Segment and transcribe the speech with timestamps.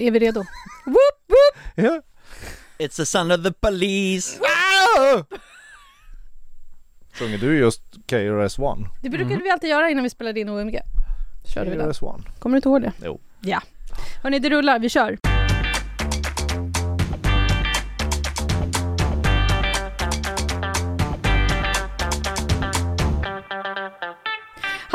[0.00, 0.40] är vi redo?
[0.86, 0.96] Woop,
[1.28, 1.56] woop.
[1.74, 2.02] Ja.
[2.78, 4.38] It's the son of the police!
[7.12, 8.88] Sjunger du just KRS-One?
[9.02, 10.78] Det brukade vi alltid göra innan vi spelade in OMG.
[11.44, 11.70] Körde.
[11.76, 12.22] KRS-One.
[12.38, 12.92] Kommer du inte ihåg det?
[13.04, 13.20] Jo.
[13.40, 13.62] Ja.
[14.22, 15.18] Hörni, det rullar, vi kör.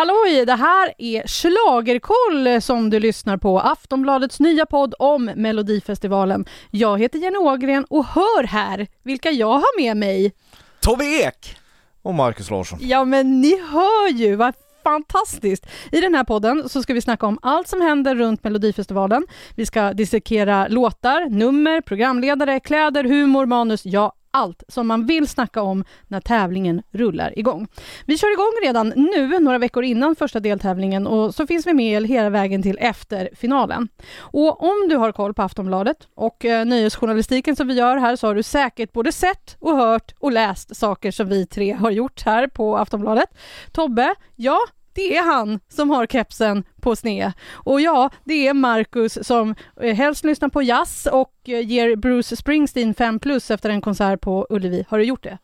[0.05, 0.45] Halloj!
[0.45, 6.45] Det här är Schlagerkoll som du lyssnar på, Aftonbladets nya podd om Melodifestivalen.
[6.71, 10.33] Jag heter Jenny Ågren och hör här vilka jag har med mig.
[10.79, 11.57] Tobbe Ek!
[12.01, 12.79] Och Marcus Larsson.
[12.81, 15.65] Ja, men ni hör ju, vad fantastiskt!
[15.91, 19.25] I den här podden så ska vi snacka om allt som händer runt Melodifestivalen.
[19.55, 25.61] Vi ska dissekera låtar, nummer, programledare, kläder, humor, manus, ja, allt som man vill snacka
[25.61, 27.67] om när tävlingen rullar igång.
[28.05, 32.07] Vi kör igång redan nu, några veckor innan första deltävlingen och så finns vi med
[32.07, 33.87] hela vägen till efter finalen.
[34.17, 38.27] Och om du har koll på Aftonbladet och eh, nöjesjournalistiken som vi gör här så
[38.27, 42.25] har du säkert både sett och hört och läst saker som vi tre har gjort
[42.25, 43.29] här på Aftonbladet.
[43.71, 44.59] Tobbe, ja,
[44.95, 47.31] det är han som har kepsen på sned.
[47.51, 52.35] Och ja, det är Marcus som eh, helst lyssnar på jazz och eh, ger Bruce
[52.35, 54.85] Springsteen 5 plus efter en konsert på Ullevi.
[54.89, 55.37] Har du gjort det?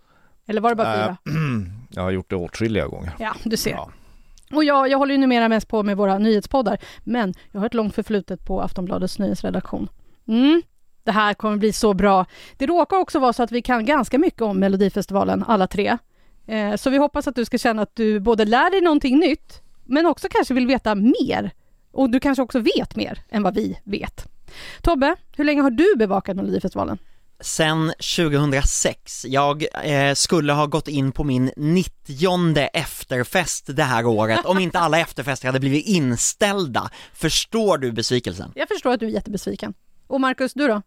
[0.48, 1.18] Eller var det bara fyra?
[1.26, 1.34] Äh,
[1.90, 3.12] jag har gjort det åtskilliga gånger.
[3.20, 3.72] Ja, du ser.
[3.72, 3.92] Ja.
[4.54, 7.74] Och jag, jag håller ju numera mest på med våra nyhetspoddar, men jag har ett
[7.74, 9.88] långt förflutet på Aftonbladets nyhetsredaktion.
[10.28, 10.62] Mm.
[11.04, 12.26] Det här kommer bli så bra.
[12.58, 15.98] Det råkar också vara så att vi kan ganska mycket om Melodifestivalen, alla tre.
[16.52, 19.62] Eh, så vi hoppas att du ska känna att du både lär dig någonting nytt,
[19.86, 21.52] men också kanske vill veta mer.
[21.92, 24.26] Och du kanske också vet mer än vad vi vet.
[24.82, 26.98] Tobbe, hur länge har du bevakat Melodifestivalen?
[27.40, 34.46] Sen 2006, jag eh, skulle ha gått in på min 90 efterfest det här året
[34.46, 36.90] om inte alla efterfester hade blivit inställda.
[37.14, 38.52] Förstår du besvikelsen?
[38.56, 39.74] Jag förstår att du är jättebesviken.
[40.08, 40.82] Och Marcus, du då?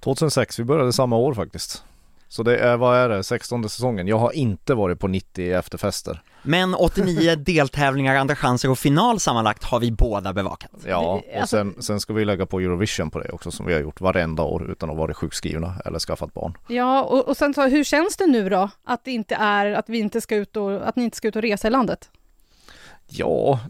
[0.00, 1.84] 2006, vi började samma år faktiskt.
[2.28, 4.08] Så det är, vad är det, 16 säsongen.
[4.08, 6.22] Jag har inte varit på 90 efterfester.
[6.42, 10.70] Men 89 deltävlingar, andra chanser och final sammanlagt har vi båda bevakat.
[10.86, 13.72] Ja, och alltså- sen, sen ska vi lägga på Eurovision på det också som vi
[13.72, 16.54] har gjort varenda år utan att vara sjukskrivna eller skaffat barn.
[16.68, 18.70] Ja, och, och sen så, hur känns det nu då?
[18.84, 21.36] Att det inte är, att vi inte ska ut och, att ni inte ska ut
[21.36, 22.10] och resa i landet?
[23.08, 23.60] Ja,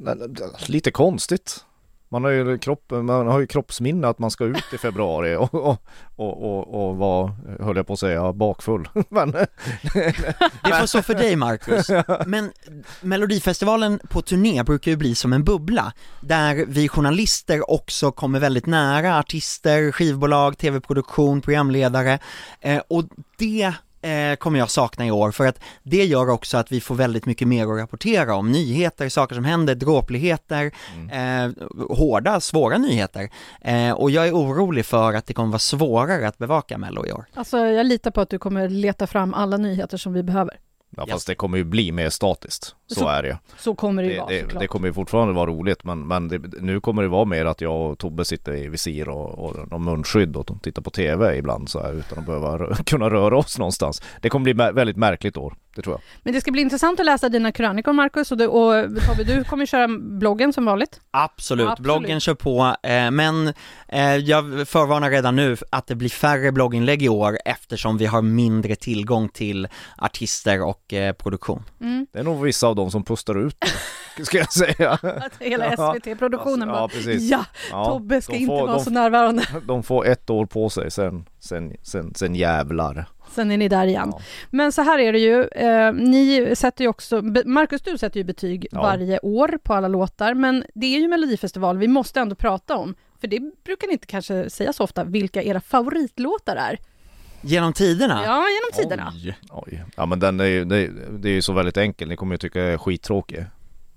[0.66, 1.64] lite konstigt.
[2.10, 5.54] Man har ju, kropp, man har ju kroppsminne att man ska ut i februari och,
[5.54, 5.82] och,
[6.16, 8.88] och, och, och vara, höll jag på att säga, bakfull.
[9.08, 11.90] Men Det får så för dig Marcus.
[12.26, 12.52] Men
[13.00, 18.66] Melodifestivalen på turné brukar ju bli som en bubbla, där vi journalister också kommer väldigt
[18.66, 22.18] nära artister, skivbolag, tv-produktion, programledare,
[22.60, 23.04] eh, och
[23.38, 26.94] det eh, kommer jag sakna i år för att det gör också att vi får
[26.94, 30.72] väldigt mycket mer att rapportera om, nyheter, saker som händer, dråpligheter,
[31.12, 31.50] eh,
[31.96, 33.30] hårda, svåra nyheter.
[33.60, 37.12] Eh, och jag är orolig för att det kommer vara svårare att bevaka Mello i
[37.12, 37.24] år.
[37.34, 40.58] Alltså, jag litar på att du kommer leta fram alla nyheter som vi behöver.
[40.96, 42.74] Ja, fast det kommer ju bli mer statiskt.
[42.86, 43.36] Så, Så- är det ju.
[43.58, 46.28] Så kommer det ju Det, vara det, det kommer ju fortfarande vara roligt men, men
[46.28, 49.70] det, nu kommer det vara mer att jag och Tobbe sitter i visir och, och
[49.70, 53.58] någon munskydd och tittar på TV ibland så här utan att behöva kunna röra oss
[53.58, 54.02] någonstans.
[54.20, 56.00] Det kommer bli väldigt märkligt år, det tror jag.
[56.22, 58.72] Men det ska bli intressant att läsa dina krönikor Marcus och, du, och
[59.06, 61.00] Tobbe, du kommer köra bloggen som vanligt.
[61.10, 61.82] Absolut, Absolut.
[61.84, 63.52] bloggen kör på, eh, men
[63.88, 68.22] eh, jag förvarnar redan nu att det blir färre blogginlägg i år eftersom vi har
[68.22, 69.68] mindre tillgång till
[69.98, 71.62] artister och eh, produktion.
[71.80, 72.06] Mm.
[72.12, 73.56] Det är nog vissa av dem som pustar ut
[74.22, 74.90] ska jag säga.
[74.90, 75.94] Att hela Ja.
[75.94, 77.30] SVT-produktionen Ja, bara, precis.
[77.30, 79.42] ja, Ja, Tobbe ska de inte får- vara de så närvarande.
[79.66, 83.06] De får ett år på sig sen, sen, sen, sen jävlar.
[83.30, 84.08] Sen är ni där igen.
[84.12, 84.20] Ja.
[84.50, 88.24] Men så här är det ju, eh, ni sätter ju också, Marcus du sätter ju
[88.24, 88.82] betyg Ja.
[88.82, 92.94] varje år på alla låtar, men det är ju Melodifestival vi måste ändå prata om,
[93.20, 96.78] för det brukar ni inte kanske säga så ofta, vilka era favoritlåtar är.
[97.40, 98.22] Genom tiderna?
[98.24, 99.12] Ja, genom tiderna.
[99.14, 99.36] Oj.
[99.50, 99.84] Oj.
[99.96, 102.38] Ja men den är ju, det, det är ju så väldigt enkel, ni kommer ju
[102.38, 103.44] tycka jag är skittråkig.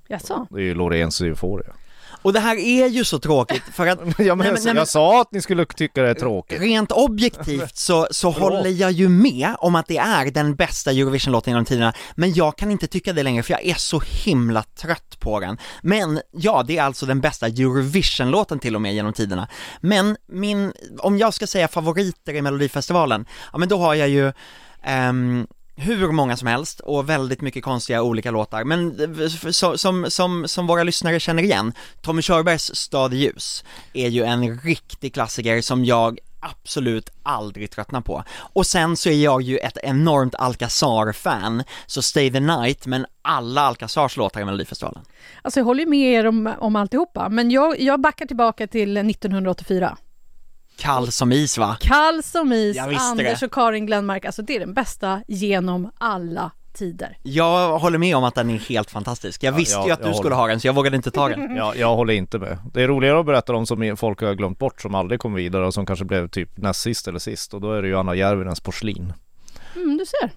[0.08, 0.48] Jaså?
[0.50, 1.74] Det är ju Loreens Euphoria.
[2.22, 4.64] Och det här är ju så tråkigt för att Ja men Nej, jag, men- nej,
[4.66, 6.62] men- jag sa att ni skulle tycka det är tråkigt.
[6.62, 11.52] Rent objektivt så, så håller jag ju med om att det är den bästa Eurovision-låten
[11.52, 15.20] genom tiderna, men jag kan inte tycka det längre för jag är så himla trött
[15.20, 15.58] på den.
[15.82, 19.48] Men ja, det är alltså den bästa Eurovision-låten till och med genom tiderna.
[19.82, 24.34] Men min, om jag ska säga favoriter i Melodifestivalen, ja men då har jag ju
[24.84, 25.48] ehm,
[25.82, 30.48] hur många som helst och väldigt mycket konstiga olika låtar, men eh, så, som, som,
[30.48, 33.64] som våra lyssnare känner igen, Tommy Körbergs Stad i ljus
[33.94, 38.24] är ju en riktig klassiker som jag absolut aldrig tröttnar på.
[38.54, 43.62] Och sen så är jag ju ett enormt Alcazar-fan, så Stay the Night, men alla
[43.62, 45.04] Alcazars låtar i Melodifestivalen.
[45.42, 48.98] Alltså jag håller ju med er om, om alltihopa, men jag, jag backar tillbaka till
[48.98, 49.98] 1984.
[50.78, 51.78] Kall som is va?
[51.82, 53.46] Kall som is, Anders det.
[53.46, 57.18] och Karin Glenmark, alltså det är den bästa genom alla tider.
[57.24, 59.44] Jag håller med om att den är helt fantastisk.
[59.44, 60.36] Jag Ja, visste jag- ju att du skulle håller.
[60.36, 61.56] ha den så jag vågade inte ta den.
[61.56, 62.58] Ja, jag håller inte med.
[62.74, 65.66] Det är roligare att berätta om som folk har glömt bort som aldrig kom vidare
[65.66, 68.16] och som kanske blev typ näst sist eller sist och då är det ju Anna
[68.16, 69.14] Järvinens porslin.
[69.76, 70.30] Mm, du ser.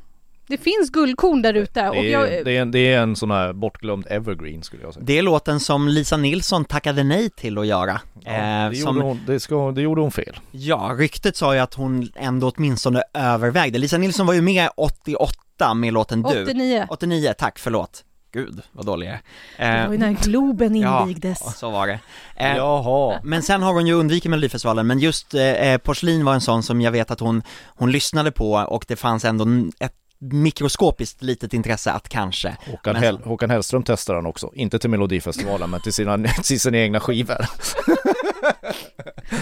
[0.46, 1.88] Det finns guldkorn där ute.
[1.88, 4.82] Och Det är, jag, det, är en, det är en sån här bortglömd evergreen skulle
[4.82, 5.05] jag säga.
[5.06, 8.00] Det är låten som Lisa Nilsson tackade nej till att göra.
[8.25, 10.37] Ja, Eh, det, som, gjorde hon, det, ska, det gjorde hon fel.
[10.50, 13.79] ja, ryktet sa ju att hon ändå åtminstone övervägde.
[13.79, 16.43] Lisa Nilsson var ju med 88 med låten Du.
[16.43, 16.87] 89.
[16.91, 18.05] 89, tack, förlåt.
[18.32, 19.19] Gud, vad dålig jag
[19.56, 19.81] är.
[19.81, 21.58] Det var ju när Globen ja, invigdes.
[21.58, 21.99] så var det.
[22.37, 23.20] Eh, Jaha.
[23.25, 26.81] Men sen har hon ju undvikit Melodifestivalen, men just eh, Porslin var en sån som
[26.81, 29.46] jag vet att hon, hon lyssnade på och det fanns ändå
[29.81, 34.78] ett mikroskopiskt litet intresse att kanske Håkan, Men- Hell, Håkan Hellström testar han också, inte
[34.78, 37.37] till Melodifestivalen men till sina, till sina egna skivor.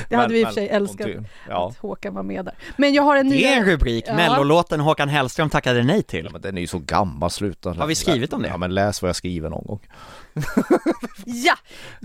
[0.08, 1.08] Det hade Men- vi i och för sig älskat.
[1.48, 1.69] Ja.
[1.70, 2.54] Att Håkan var med där.
[2.76, 3.36] Men jag har en ny...
[3.36, 4.14] Det är en rubrik, Ja.
[4.14, 7.72] mellolåten Håkan Hellström tackade nej till ja men den är ju så gammal, sluta.
[7.72, 8.48] Har vi skrivit om det?
[8.48, 9.80] Ja men läs vad jag skriver någon gång.
[11.26, 11.54] Ja!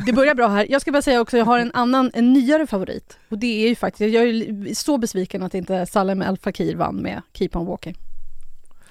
[0.06, 0.68] Det börjar bra här.
[0.70, 3.18] Jag ska bara säga också, jag har en annan, en nyare favorit.
[3.30, 6.96] Och det är ju faktiskt, jag är så besviken att inte Salem El Fakir vann
[6.96, 7.96] med Keep On Walking.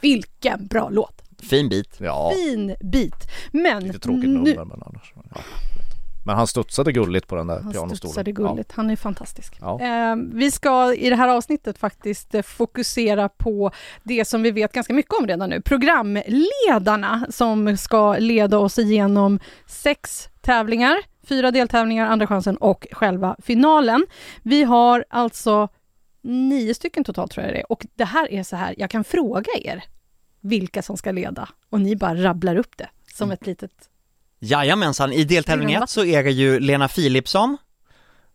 [0.00, 1.22] Vilken bra låt!
[1.42, 3.14] Fin bit Ja, Fin bit!
[3.52, 5.12] Men lite tråkigt nu, nummer men annars.
[5.34, 5.40] Ja.
[6.26, 7.96] Men han studsade gulligt på den där Han pianostolen.
[7.96, 9.56] studsade gulligt, han är fantastisk.
[9.60, 9.80] Ja.
[9.80, 13.70] Eh, vi ska i det här avsnittet faktiskt eh, fokusera på
[14.02, 15.60] det som vi vet ganska mycket om redan nu.
[15.60, 20.96] Programledarna som ska leda oss igenom sex tävlingar,
[21.28, 24.06] fyra deltävlingar, Andra chansen och själva finalen.
[24.42, 25.68] Vi har alltså
[26.26, 27.72] nio stycken totalt tror jag det är.
[27.72, 29.84] Och det här är så här, jag kan fråga er
[30.40, 33.70] vilka som ska leda och ni bara rabblar upp det som ett litet...
[34.38, 37.56] Jajamensan, i deltävling 1 så är det ju Lena Philipsson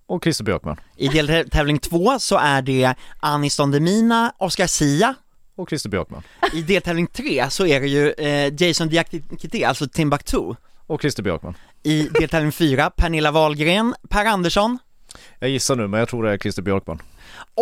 [0.06, 0.80] Och Christer Björkman.
[0.98, 5.16] I deltävling 2 så är det Anis Don Demina, Oscar Sia
[5.56, 6.24] Och Christer Björkman.
[6.54, 10.56] I deltävling 3 så är det ju eh, Jason Diakité, alltså Timbuktu
[10.88, 11.56] Och Christer Björkman.
[11.84, 14.78] I deltävling 4, Pernilla Wahlgren, Per Andersson
[15.40, 17.02] Jag gissar nu men jag tror det är Christer Björkman.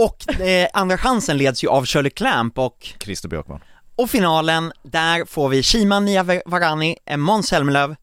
[0.06, 3.60] Och eh, Andra chansen leds ju av Shirley Clamp och, Christer Björkman.
[3.96, 7.96] och finalen, där får vi Shima Niavarani, eh, Måns Zelmerlöw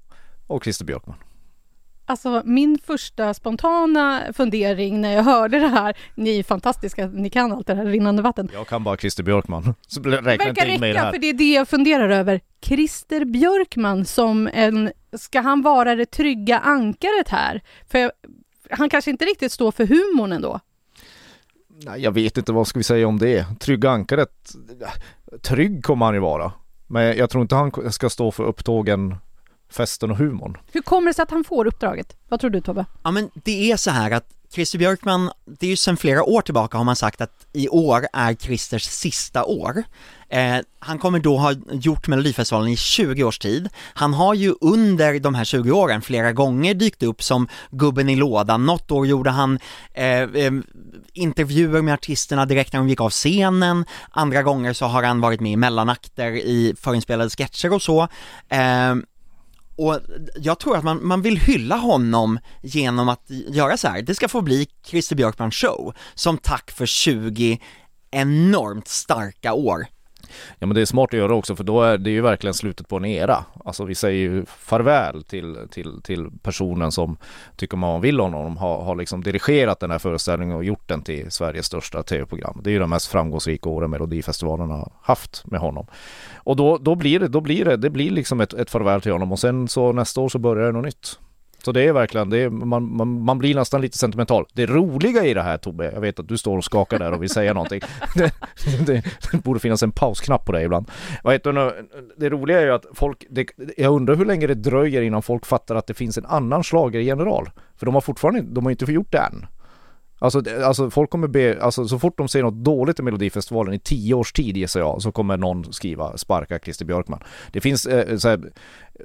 [0.46, 1.16] Och Christer Björkman.
[2.08, 7.52] Alltså min första spontana fundering när jag hörde det här, ni är fantastiska, ni kan
[7.52, 8.48] allt det här rinnande vatten.
[8.52, 9.74] Jag kan bara Christer Björkman.
[9.86, 11.12] Så räkna inte in mig i det här.
[11.12, 12.40] för det är det jag funderar över.
[12.62, 17.62] Christer Björkman som en, ska han vara det trygga ankaret här?
[17.88, 18.10] För jag,
[18.70, 20.60] han kanske inte riktigt står för humorn ändå.
[21.84, 23.46] Nej, jag vet inte vad ska vi säga om det.
[23.60, 24.52] Trygga ankaret.
[25.42, 26.52] Trygg kommer han ju vara.
[26.86, 29.16] Men jag tror inte han ska stå för upptågen,
[29.70, 30.58] festen och humorn.
[30.72, 32.16] Hur kommer det sig att han får uppdraget?
[32.28, 32.84] Vad tror du Tobbe?
[33.04, 36.40] Ja men det är så här att Christer Björkman, det är ju sedan flera år
[36.40, 39.82] tillbaka har man sagt att i år är Christers sista år.
[40.28, 43.68] Eh, han kommer då ha gjort Melodifestivalen i 20 års tid.
[43.94, 48.16] Han har ju under de här 20 åren flera gånger dykt upp som gubben i
[48.16, 48.66] lådan.
[48.66, 49.58] Något år gjorde han
[49.94, 50.52] eh, eh,
[51.12, 53.84] intervjuer med artisterna direkt när de gick av scenen.
[54.10, 58.08] Andra gånger så har han varit med i mellanakter i förinspelade sketcher och så.
[58.48, 58.94] Eh,
[59.78, 60.00] och
[60.36, 64.02] jag tror att man, man vill hylla honom genom att göra så här.
[64.02, 67.60] det ska få bli Christer Björkman show, som tack för 20
[68.10, 69.86] enormt starka år.
[70.58, 72.88] Ja men det är smart att göra också för då är det ju verkligen slutet
[72.88, 73.44] på en era.
[73.64, 77.16] Alltså vi säger ju farväl till, till, till personen som
[77.56, 81.30] tycker man vill honom, har, har liksom dirigerat den här föreställningen och gjort den till
[81.30, 82.60] Sveriges största tv-program.
[82.64, 85.86] Det är ju de mest framgångsrika åren Melodifestivalen har haft med honom.
[86.34, 89.12] Och då, då blir det, då blir det, det blir liksom ett, ett farväl till
[89.12, 91.18] honom och sen så nästa år så börjar det något nytt.
[91.66, 94.46] Så det är verkligen, det är, man, man, man blir nästan lite sentimental.
[94.52, 97.22] Det roliga i det här Tobbe, jag vet att du står och skakar där och
[97.22, 97.80] vill säga någonting.
[98.14, 98.32] Det,
[98.86, 100.90] det, det borde finnas en pausknapp på det ibland.
[101.22, 101.74] Vad heter det,
[102.16, 103.46] det roliga är ju att folk, det,
[103.76, 107.50] jag undrar hur länge det dröjer innan folk fattar att det finns en annan schlagergeneral.
[107.76, 109.46] För de har fortfarande, de har inte gjort det än.
[110.18, 113.78] Alltså, alltså folk kommer be, alltså så fort de ser något dåligt i Melodifestivalen i
[113.78, 117.22] tio års tid gissar jag, så kommer någon skriva sparka Christer Björkman.
[117.52, 118.52] Det finns eh, så här,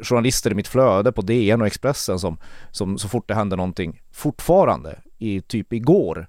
[0.01, 2.37] journalister i mitt flöde på DN och Expressen som,
[2.71, 6.27] som så fort det händer någonting fortfarande, i typ igår,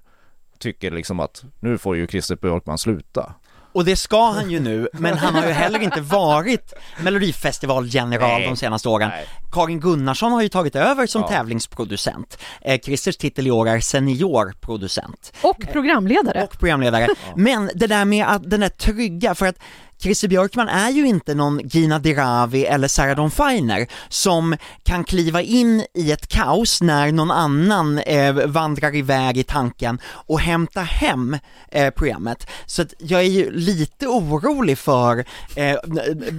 [0.59, 3.33] tycker liksom att nu får ju Christer Björkman sluta.
[3.73, 8.47] Och det ska han ju nu, men han har ju heller inte varit melodifestivalgeneral Nej.
[8.47, 9.09] de senaste åren.
[9.09, 9.25] Nej.
[9.51, 11.27] Karin Gunnarsson har ju tagit över som Ja.
[11.27, 12.37] tävlingsproducent.
[12.61, 15.33] Eh, Christers titel i år är seniorproducent.
[15.41, 16.43] Och programledare.
[16.43, 17.07] och programledare.
[17.35, 19.55] Men det där med att den är trygga, för att
[20.03, 25.41] Christer Björkman är ju inte någon Gina Dirawi eller Sarah Dawn Finer som kan kliva
[25.41, 31.37] in i ett kaos när någon annan eh, vandrar iväg i tanken och hämta hem
[31.71, 32.47] eh, programmet.
[32.65, 35.75] Så att jag är ju lite orolig för eh,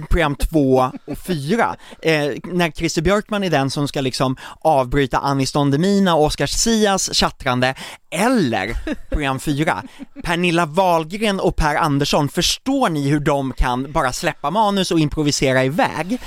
[0.09, 5.51] program två och fyra, eh, när Christer Björkman är den som ska liksom avbryta Anis
[5.51, 7.75] Don Demina och Oscar Sias tjattrande,
[8.11, 8.73] eller
[9.09, 9.83] program fyra,
[10.23, 15.63] Pernilla Wahlgren och Per Andersson, förstår ni hur de kan bara släppa manus och improvisera
[15.63, 16.19] iväg?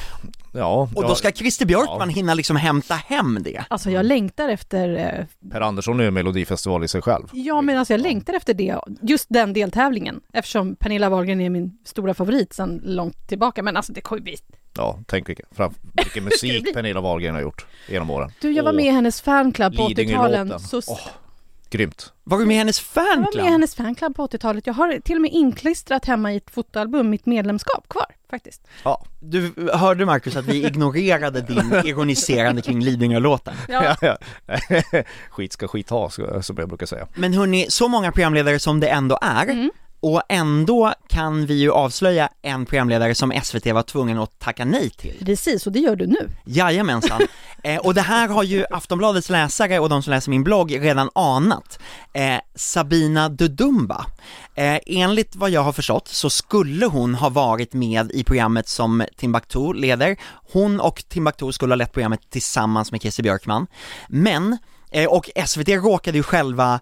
[0.53, 3.65] Ja, Och då ska Christer Björkman hinna liksom hämta hem det.
[3.71, 7.25] Alltså jag längtar efter, eh, Per Andersson är ju melodifestival i sig själv.
[7.33, 11.79] ja men alltså jag längtar efter det, just den deltävlingen, eftersom Pernilla Wahlgren är min
[11.85, 14.37] stora favorit sedan långt tillbaka, men alltså det kommer bli...
[14.77, 16.75] Ja, tänk vilken, fram, vilken musik?
[16.75, 18.33] Pernilla Wahlgren har gjort genom åren.
[18.41, 20.53] Du, jag var med i hennes fanclub på Lidingö-låten.
[20.53, 20.99] 80-talen, så Åh,
[21.71, 22.13] grymt.
[22.25, 23.45] Var du med i hennes jag var med fanclub?
[23.47, 24.67] i hennes fanclub på 80-talet.
[24.67, 28.63] Jag har till och med inklistrat hemma i ett fotoalbum mitt medlemskap kvar faktiskt.
[28.85, 33.55] Ja, Du hörde Marcus att vi ignorerade din ironiserande kring Lidingö-låten.
[33.69, 35.03] Ja, ja, ja.
[35.31, 37.07] skit ska skit ha, som jag brukar säga.
[37.15, 39.71] Men hörni, så många programledare som det ändå är, Mm.
[40.01, 44.91] och ändå kan vi ju avslöja en programledare som SVT var tvungen att tacka nej
[44.91, 45.17] till.
[45.27, 46.29] precis, och det gör du nu.
[46.45, 47.21] Jajamensan.
[47.65, 51.11] Eh, och det här har ju Aftonbladets läsare och de som läser min blogg redan
[51.15, 51.79] anat.
[52.13, 54.07] Eh, Sabina Dudumba.
[54.55, 59.05] Eh, enligt vad jag har förstått så skulle hon ha varit med i programmet som
[59.17, 60.17] Timbuktu leder.
[60.53, 63.67] Hon och Timbuktu skulle ha lett programmet tillsammans med Christer Björkman.
[64.09, 64.59] Men
[64.91, 66.81] Eh, och SVT råkade ju själva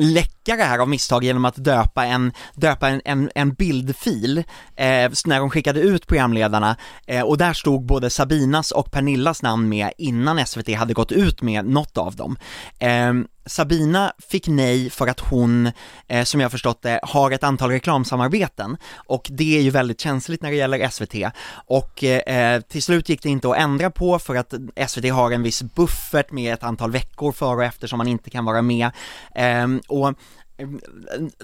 [0.00, 4.38] läcka det här av misstag genom att döpa en, döpa en, en, en bildfil
[4.76, 9.68] eh, när de skickade ut programledarna eh, och där stod både Sabinas och Pernillas namn
[9.68, 12.36] med innan SVT hade gått ut med något av dem.
[12.78, 13.12] Eh,
[13.46, 15.70] Sabina fick nej för att hon,
[16.08, 18.76] eh, som jag förstått det, har ett antal reklamsamarbeten.
[18.94, 21.32] Och det är ju väldigt känsligt när det gäller SVT
[21.66, 24.54] och eh, till slut gick det inte att ändra på för att
[24.88, 28.30] SVT har en viss buffert med ett antal veckor före och efter som man inte
[28.30, 28.90] kan vara med.
[29.34, 30.14] Eh, och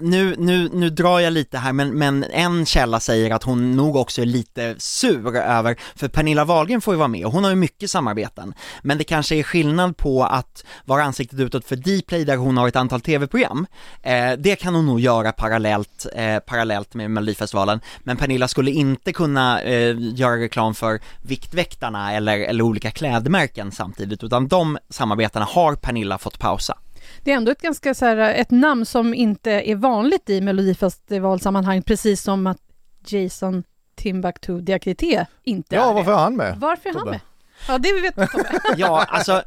[0.01, 3.95] nu, nu, nu drar jag lite här men, men en källa säger att hon nog
[3.95, 7.51] också är lite sur över, för Pernilla Wahlgren får ju vara med och hon har
[7.51, 12.25] ju mycket samarbeten, men det kanske är skillnad på att vara ansiktet utåt för Dplay
[12.25, 13.67] där hon har ett antal tv-program,
[14.01, 19.13] eh, det kan hon nog göra parallellt, eh, parallellt med Melodifestivalen, men Pernilla skulle inte
[19.13, 25.75] kunna eh, göra reklam för Viktväktarna eller, eller olika klädmärken samtidigt, utan de samarbetena har
[25.75, 26.77] Pernilla fått pausa.
[27.23, 31.81] Det är ändå ett ganska så här, ett namn som inte är vanligt i Melodifestivalsammanhang,
[31.81, 32.57] precis som att
[33.07, 33.63] Jason
[33.95, 36.17] Timbuktu Diakité inte Ja, är varför det.
[36.17, 36.57] är han med?
[36.59, 37.11] Varför är han Tobbe?
[37.11, 37.19] med?
[37.67, 38.59] Ja, det vet du Tobbe.
[38.77, 39.43] Ja, alltså,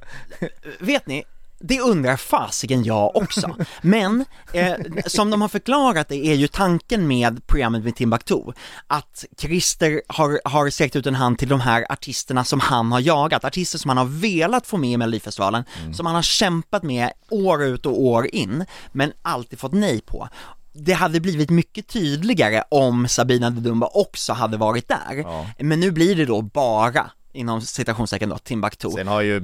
[0.80, 1.24] vet ni?
[1.58, 3.56] Det undrar fasiken jag också.
[3.82, 4.74] Men eh,
[5.06, 8.40] som de har förklarat det är ju tanken med programmet med Timbuktu
[8.86, 13.00] att Christer har, har sträckt ut en hand till de här artisterna som han har
[13.00, 17.10] jagat, artister som han har velat få med i Melodifestivalen, som han har kämpat med
[17.30, 20.28] år ut och år in, men alltid fått nej på.
[20.72, 25.46] Det hade blivit mycket tydligare om Sabina Dedumba också hade varit där, Ja.
[25.58, 28.90] men nu blir det då bara inom citationstecken då, Timbuktu.
[28.90, 29.42] Sen har ju,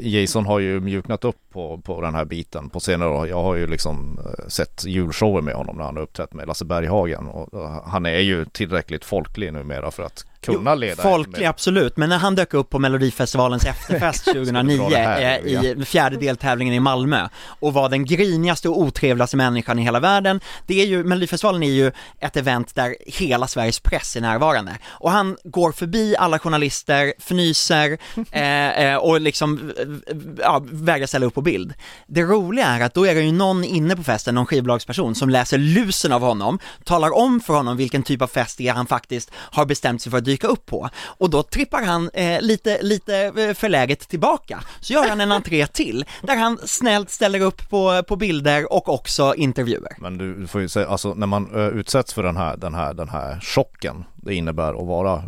[0.00, 3.28] Jason har ju mjuknat upp på, på den här biten på senare år.
[3.28, 6.64] Jag har ju liksom eh, sett julshower med honom när han har uppträtt med Lasse
[6.64, 11.02] Berghagen och han är ju tillräckligt folklig numera för att kunna leda.
[11.02, 15.20] Folklig med- absolut, men när han dök upp på Melodifestivalens efterfest 2009 dra det här,
[15.46, 17.28] eh, i fjärde deltävlingen i Malmö
[17.60, 20.40] och var den grinigaste och otrevligaste människan i hela världen.
[20.66, 25.10] Det är ju, Melodifestivalen är ju ett event där hela Sveriges press är närvarande och
[25.10, 27.98] han går förbi alla journalister, fnyser
[28.30, 31.74] eh, eh, och liksom eh, ja, vägrar ställa upp på bild.
[32.06, 35.28] Det roliga är att då är det ju någon inne på festen, någon skivbolagsperson som
[35.30, 38.86] läser lusen av honom, talar om för honom vilken typ av fest det är han
[38.86, 42.82] faktiskt har bestämt sig för att dyka upp på och då trippar han eh, lite,
[42.82, 44.60] lite eh, förläget tillbaka.
[44.80, 48.88] Så gör han en entré till där han snällt ställer upp på, på bilder och
[48.88, 49.96] också intervjuer.
[49.98, 52.94] Men du, får ju säga, alltså när man ö, utsätts för den här, den här,
[52.94, 55.22] den här chocken det innebär att vara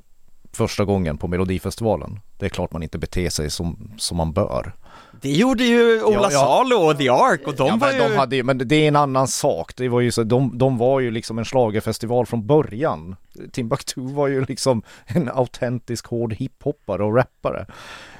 [0.52, 2.20] första gången på Melodifestivalen.
[2.38, 4.74] Det är klart man inte beter sig som, som man bör.
[5.22, 6.40] Det gjorde ju Ola Ja, ja.
[6.40, 7.98] Salo och The Ark och de ja, var ju...
[7.98, 9.72] de hade men det är en annan sak.
[9.76, 13.16] Det var ju så, de, de var ju liksom en schlagerfestival från början.
[13.52, 17.66] Timbuktu var ju liksom en autentisk hård hiphoppare och rappare.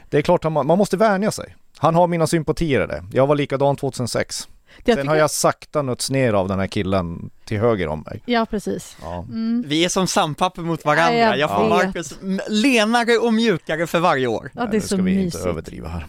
[0.09, 1.57] Det är klart att man, man måste vänja sig.
[1.79, 3.05] Han har mina sympatier i det.
[3.13, 4.49] Jag var likadan 2006.
[4.85, 8.23] Jag Sen har jag sakta nötts ner av den här killen till höger om mig.
[8.27, 8.97] Ja, precis.
[9.03, 9.19] Ja.
[9.29, 9.65] Mm.
[9.67, 11.69] Vi är som sandpapper mot varandra, Ja, jag jag får.
[11.69, 12.15] Marcus
[12.49, 14.51] lenare och mjukare för varje år.
[14.55, 15.37] Ja, det är nu så ska vi mysigt.
[15.37, 16.07] inte överdriva här.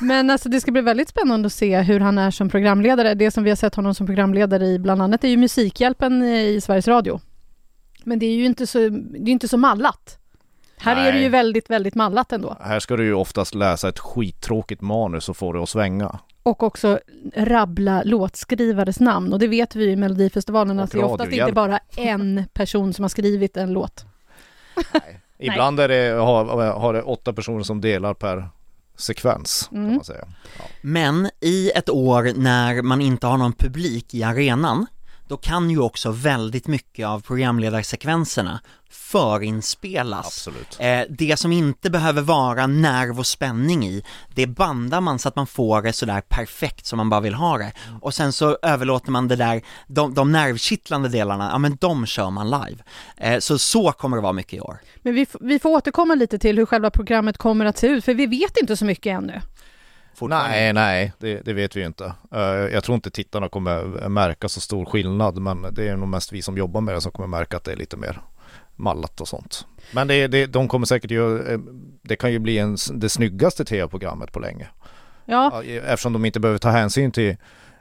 [0.00, 3.14] Men alltså det ska bli väldigt spännande att se hur han är som programledare.
[3.14, 6.60] Det som vi har sett honom som programledare i bland annat är ju Musikhjälpen i
[6.60, 7.20] Sveriges Radio.
[8.04, 10.18] Men det är ju inte så, det är inte så mallat.
[10.80, 11.22] Här är det Nej.
[11.22, 12.56] ju väldigt, väldigt mallat ändå.
[12.60, 16.18] Här ska du ju oftast läsa ett skittråkigt manus och få det att svänga.
[16.42, 17.00] Och också
[17.36, 19.32] rabbla låtskrivares namn.
[19.32, 22.94] Och det vet vi i Melodifestivalen Och att det är oftast inte bara en person
[22.94, 24.04] som har skrivit en låt.
[25.38, 28.48] Ibland är det, har, har det åtta personer som delar per
[28.96, 29.94] sekvens kan Mm.
[29.94, 30.24] man säga.
[30.80, 34.86] Men i ett år när man inte har någon publik i arenan,
[35.28, 40.26] då kan ju också väldigt mycket av programledarsekvenserna förinspelas.
[40.26, 40.76] Absolut.
[40.80, 44.02] Eh, det som inte behöver vara nerv och spänning i,
[44.34, 47.58] det bandar man så att man får det sådär perfekt som man bara vill ha
[47.58, 47.72] det.
[48.00, 52.30] Och sen så överlåter man det där, de, de nervkittlande delarna, ja men de kör
[52.30, 52.82] man live.
[53.16, 54.80] Eh, så så kommer det vara mycket i år.
[55.02, 58.14] Men vi, vi får återkomma lite till hur själva programmet kommer att se ut, för
[58.14, 59.40] vi vet inte så mycket ännu.
[60.20, 62.12] Nej, nej, det, det vet vi ju inte.
[62.32, 66.32] Eh, jag tror inte tittarna kommer märka så stor skillnad, men det är nog mest
[66.32, 68.20] vi som jobbar med det som kommer märka att det är lite mer
[68.76, 69.66] mallat och sånt.
[69.92, 71.58] Men det, det, de kommer säkert ju, eh,
[72.02, 74.68] det kan ju bli en, det snyggaste tv-programmet på länge.
[75.24, 77.36] Ja, Ja, Eftersom de inte behöver ta hänsyn till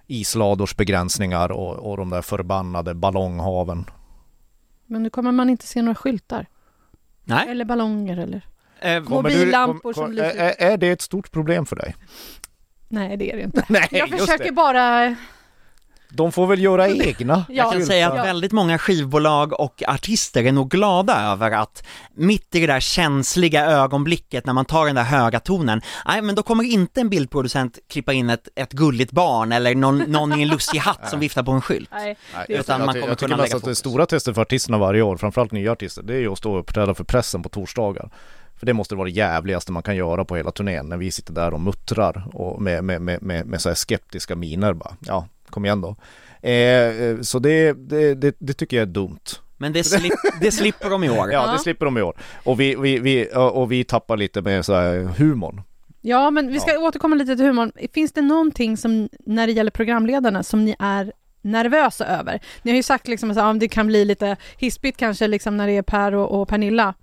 [0.08, 3.86] isladors begränsningar och, och de där förbannade ballonghaven.
[4.86, 6.46] men nu kommer man inte se några skyltar.
[7.24, 7.50] Nej.
[7.50, 8.46] Eller ballonger eller...
[8.82, 10.36] Eh, Mobillampor som lyser.
[10.36, 11.96] är, är det ett stort problem för dig?
[12.90, 13.66] Nej, det är det inte.
[13.70, 15.16] Nej, Jag försöker bara...
[16.10, 20.44] De får väl göra egna Ja, Jag kan säga att väldigt många skivbolag och artister
[20.44, 24.96] är nog glada över att mitt i det där känsliga ögonblicket när man tar den
[24.96, 29.12] där höga tonen, nej men då kommer inte en bildproducent klippa in ett, ett gulligt
[29.12, 31.90] barn eller någon, någon i en lustig hatt som viftar på en skylt.
[31.94, 32.18] Nej,
[32.48, 34.42] jag, utan jag, man jag, kommer jag tycker kunna lägga att det stora testet för
[34.42, 37.44] artisterna varje år, framförallt nya artister, det är ju att stå och uppträda för pressen
[37.44, 38.10] på torsdagar.
[38.58, 41.34] För det måste vara det jävligaste man kan göra på hela turnén när vi sitter
[41.34, 44.96] där och muttrar och med, med, med, med, med så här skeptiska miner bara.
[45.00, 45.96] Ja, kom igen då.
[46.42, 49.20] Eh, eh, så det, det, det, det tycker jag är dumt.
[49.58, 51.32] Men det, slip, det slipper de i år.
[51.32, 51.52] Ja, Ja.
[51.52, 52.18] det slipper de i år.
[52.44, 55.62] Och vi, vi, vi, och vi tappar lite med så här humorn.
[56.02, 57.72] Ja, men vi ska återkomma lite till humorn.
[57.94, 62.40] Finns det någonting som, när det gäller programledarna, som ni är nervösa över?
[62.62, 65.68] Ni har ju sagt liksom att ja, det kan bli lite hispigt kanske liksom när
[65.68, 66.94] det är Per och, och Pernilla.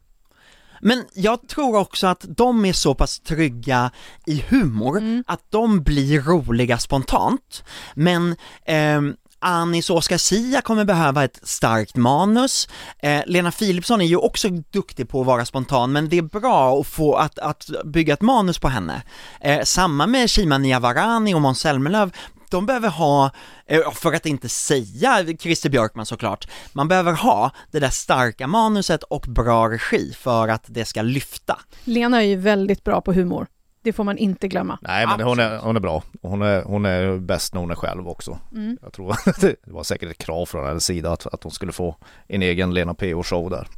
[0.80, 3.90] Men jag tror också att de är så pass trygga
[4.26, 5.24] i humor Mm.
[5.26, 7.64] att de blir roliga spontant.
[7.94, 12.68] Men ehm, Anis och Oscar Sia kommer behöva ett starkt manus.
[12.98, 16.80] Eh, Lena Philipsson är ju också duktig på att vara spontan, men det är bra
[16.80, 19.02] att få att, att bygga ett manus på henne.
[19.40, 22.10] Eh, samma med Shima Niavarani och Måns Zelmerlöw.
[22.50, 23.30] De behöver ha,
[23.66, 29.02] eh, för att inte säga Christer Björkman såklart, man behöver ha det där starka manuset
[29.02, 31.58] och bra regi för att det ska lyfta.
[31.84, 33.46] Lena är ju väldigt bra på humor.
[33.82, 34.78] Det får man inte glömma.
[34.82, 36.02] Nej men hon är, hon är bra.
[36.22, 38.38] Och Hon är, hon är bäst när hon är själv också.
[38.52, 38.78] Mm.
[38.82, 41.72] Jag tror att det var säkert ett krav från hennes sida att, att hon skulle
[41.72, 41.96] få
[42.28, 43.68] en egen Lena PH-show där.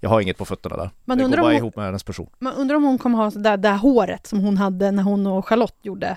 [0.00, 0.90] Jag har inget på fötterna där.
[1.04, 2.30] Man det går undrar bara om hon- ihop med hennes person.
[2.38, 5.26] Man undrar om hon kommer ha det där, där håret som hon hade när hon
[5.26, 6.16] och Charlotte gjorde.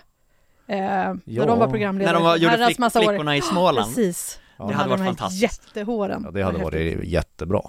[0.67, 1.13] Eh, Ja.
[1.25, 2.13] När de var programledare.
[2.13, 3.03] När de var, gjorde flick, massa år.
[3.07, 3.95] flickorna i Småland.
[3.95, 4.39] Precis.
[4.57, 4.63] Ja.
[4.63, 5.43] De Det hade hade varit fantastiskt.
[5.43, 6.21] jättehåren.
[6.25, 7.61] Ja, det hade varit jättebra.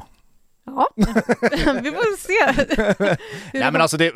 [0.67, 0.89] Ja,
[1.83, 3.17] vi får se.
[3.59, 4.13] Nej men alltså det,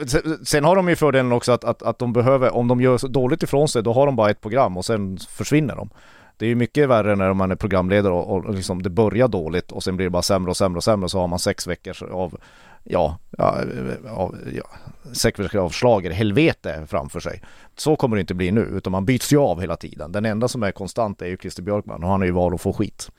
[0.48, 3.08] sen har de ju fördelen också att, att, att de behöver, om de gör så
[3.08, 5.90] dåligt ifrån sig, då har de bara ett program och sen försvinner de.
[6.36, 9.72] Det är ju mycket värre när man är programledare och, och liksom det börjar dåligt
[9.72, 12.10] och sen blir det bara sämre och sämre och sämre så har man sex veckor
[12.12, 12.38] av,
[12.84, 13.64] ja, ja,
[14.04, 14.64] ja, ja
[15.12, 15.40] sex
[16.10, 17.42] helvete framför sig.
[17.76, 20.12] Så kommer det inte bli nu, utan man byts ju av hela tiden.
[20.12, 22.60] Den enda som är konstant är ju Christer Björkman och han är ju var att
[22.60, 23.10] få skit.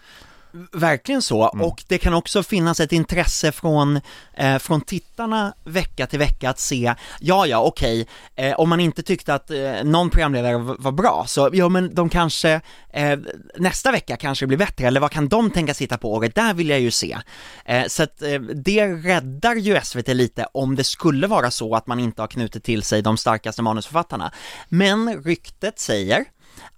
[0.72, 1.66] Verkligen så, Mm.
[1.66, 4.00] och det kan också finnas ett intresse från,
[4.34, 9.04] eh, från tittarna vecka till vecka att se, ja ja okej, eh, om man inte
[9.04, 13.20] tyckte att eh, någon programledare var bra, så ja men de kanske, eh,
[13.58, 16.70] nästa vecka kanske blir bättre, eller vad kan de tänka sitta på året, där vill
[16.70, 17.18] jag ju se.
[17.66, 21.88] Eh, så att eh, det räddar ju SVT lite om det skulle vara så att
[21.88, 24.32] man inte har knutit till sig de starkaste manusförfattarna.
[24.70, 26.26] Men ryktet säger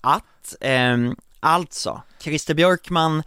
[0.01, 3.23] att, ehm, alltså, Christer Björkman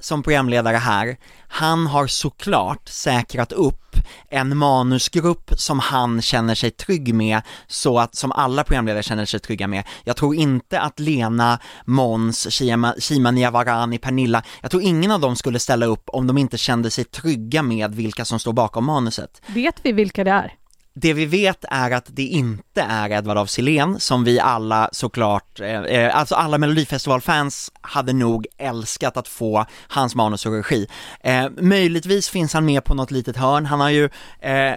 [0.00, 1.16] som programledare här,
[1.48, 3.96] han har såklart säkrat upp
[4.28, 9.40] en manusgrupp som han känner sig trygg med, så att, som alla programledare känner sig
[9.40, 9.84] trygga med.
[10.04, 15.36] Jag tror inte att Lena, Måns, Shima, Shima Niavarani, Pernilla, jag tror ingen av dem
[15.36, 19.42] skulle ställa upp om de inte kände sig trygga med vilka som står bakom manuset.
[19.46, 20.52] Vet vi vilka det är?
[20.96, 25.60] Det vi vet är att det inte är Edvard af Sillén som vi alla såklart,
[25.60, 30.86] eh, eh, alltså alla melodifestivalfans hade nog älskat att få hans manus och regi.
[31.20, 34.04] Eh, möjligtvis finns han med på något litet hörn, han har ju
[34.40, 34.74] eh,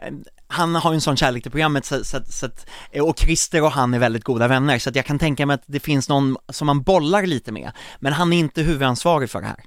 [0.47, 3.63] han har ju en sån kärlek till programmet så, så, så att, eh, och Christer
[3.63, 6.09] och han är väldigt goda vänner så att jag kan tänka mig att det finns
[6.09, 9.63] någon som man bollar lite med, men han är inte huvudansvarig för det här.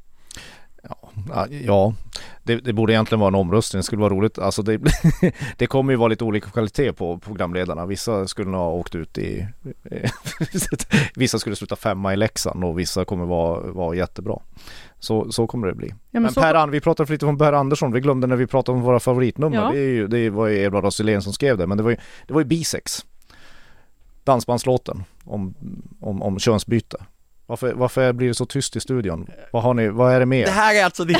[0.82, 1.10] Ja,
[1.50, 1.94] Ja,
[2.42, 3.78] det, det, borde egentligen vara en omröstning.
[3.78, 4.38] Det skulle vara roligt.
[4.38, 4.80] Alltså det,
[5.56, 7.86] det kommer ju vara lite olika kvalitet på programledarna.
[7.86, 9.46] Vissa skulle ha åkt ut i...
[11.14, 14.38] vissa skulle sluta femma i Leksand och vissa kommer vara, vara jättebra.
[14.98, 15.88] Så, så kommer det bli.
[15.88, 16.40] Ja, men, men så...
[16.40, 17.92] Per, vi pratade lite om Per Andersson.
[17.92, 19.56] Vi glömde när vi pratade om våra favoritnummer.
[19.56, 19.72] Ja.
[19.72, 21.66] Det, är ju, det var ju Edvard Roselén som skrev det.
[21.66, 23.06] Men det var ju, det var ju Bisex.
[24.24, 25.54] Dansbandslåten om,
[26.00, 26.96] om, om könsbyte.
[27.50, 29.26] Varför, varför blir det så tyst i studion?
[29.52, 30.46] Vad har ni, vad är det med?
[30.46, 31.18] Det här är alltså din,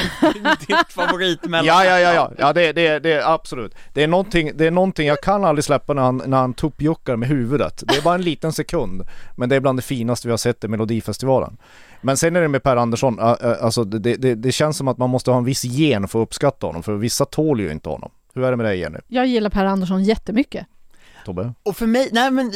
[0.66, 3.74] ditt favorit mellan Ja, ja, ja, ja, ja det, det, det är absolut.
[3.92, 7.16] Det är någonting, det är någonting jag kan aldrig släppa när han, när han tuppjuckar
[7.16, 7.82] med huvudet.
[7.86, 9.02] Det är bara en liten sekund.
[9.36, 11.56] Men det är bland det finaste vi har sett i Melodifestivalen.
[12.00, 15.10] Men sen är det med Per Andersson, alltså det, det, det känns som att man
[15.10, 18.10] måste ha en viss gen för att uppskatta honom, för vissa tål ju inte honom.
[18.34, 18.98] Hur är det med dig Jenny?
[19.08, 20.66] Jag gillar Per Andersson jättemycket.
[21.24, 21.52] Tobbe?
[21.62, 22.52] Och för mig, nej men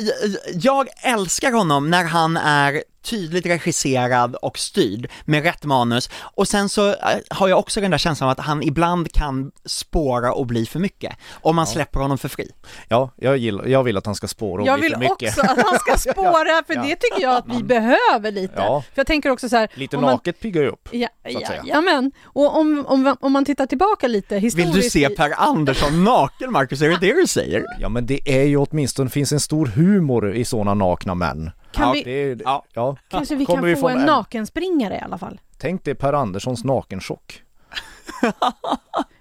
[0.54, 6.68] jag älskar honom när han är tydligt regisserad och styrd med rätt manus och sen
[6.68, 6.96] så äh,
[7.30, 10.78] har jag också den där känslan av att han ibland kan spåra och bli för
[10.78, 11.72] mycket om man ja.
[11.72, 12.50] släpper honom för fri.
[12.88, 15.36] Ja, jag, gillar, jag vill att han ska spåra och jag bli för mycket.
[15.36, 16.82] Jag vill också att han ska spåra, för ja.
[16.82, 17.66] det tycker jag att vi mm.
[17.66, 18.54] behöver lite.
[18.56, 18.82] Ja.
[18.94, 21.62] För jag tänker också så här, Lite naket piggar ju upp, ja, så att säga.
[21.66, 24.74] Ja, men, och om, om, om man tittar tillbaka lite historiskt.
[24.74, 27.64] Vill du se Per Andersson naken Marcus, är det det du säger?
[27.80, 31.50] Ja men det är ju åtminstone, finns en stor humor i sådana nakna män.
[31.74, 32.64] Kan ja, vi, det, ja.
[32.72, 32.96] ja.
[33.08, 35.40] Kanske vi kan vi få en, en nakenspringare i alla fall?
[35.58, 37.42] Tänk dig Per Anderssons nakenchock.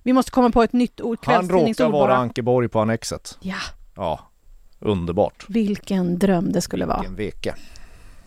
[0.04, 3.38] vi måste komma på ett nytt ord, Han råkar vara Ankeborg på Annexet.
[3.42, 3.58] Ja.
[3.96, 4.20] Ja,
[4.80, 5.46] underbart.
[5.50, 7.00] Vilken dröm det skulle Vilken vara.
[7.00, 7.56] Vilken veke.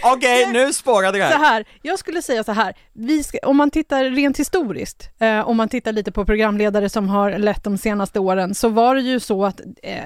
[0.04, 1.32] Okej, okay, nu spårade det här.
[1.32, 5.50] Så här, jag skulle säga så här, vi ska, om man tittar rent historiskt, eh,
[5.50, 9.02] om man tittar lite på programledare som har lett de senaste åren, så var det
[9.02, 10.04] ju så att eh,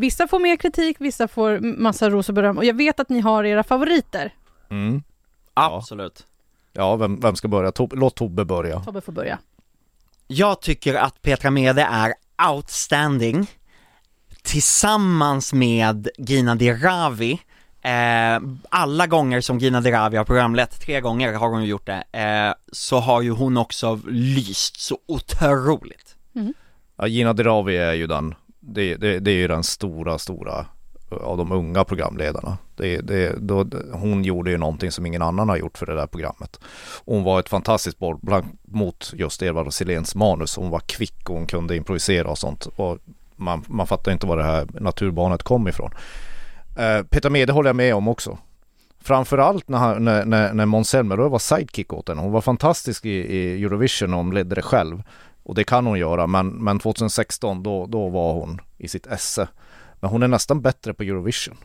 [0.00, 3.20] Vissa får mer kritik, vissa får massa ros och beröm och jag vet att ni
[3.20, 4.34] har era favoriter.
[4.70, 5.02] Mm.
[5.54, 5.76] Ja.
[5.76, 6.26] Absolut.
[6.72, 7.72] Ja, vem, vem ska börja?
[7.72, 8.80] Tob Låt Tobbe börja.
[8.80, 9.38] Tobbe får börja.
[10.26, 12.14] Jag tycker att Petra Mede är
[12.52, 13.46] outstanding
[14.42, 17.40] tillsammans med Gina Dirawi
[17.82, 22.54] Eh, alla gånger som Gina Dirawi har programlett, tre gånger har hon gjort det, eh,
[22.72, 26.16] så har ju hon också lyst så otroligt.
[26.34, 26.54] Mm.
[26.96, 30.66] Ja, Gina Dirawi är ju den det, det, det är ju den stora, stora
[31.10, 32.58] eh, av de unga programledarna.
[32.76, 36.06] Det, det, då, hon gjorde ju någonting som ingen annan har gjort för det där
[36.06, 36.60] programmet.
[37.04, 40.56] Hon var ett fantastiskt bollplank mot just Eva Siléns manus.
[40.56, 42.66] Hon var kvick och hon kunde improvisera och sånt.
[42.66, 42.98] Och
[43.36, 45.90] man, man fattar inte var det här naturbarnet kom ifrån.
[46.78, 48.38] Eh, Peter Mede håller jag med om också.
[49.02, 52.20] Framförallt när, han, när, när, när Måns Zelmerlöw var sidekick åt henne.
[52.20, 55.02] Hon var fantastisk i, i Eurovision och hon ledde det själv.
[55.42, 59.48] Och det kan hon göra, men, men 2016 då, då var hon i sitt esse.
[60.00, 61.56] Men hon är nästan bättre på Eurovision.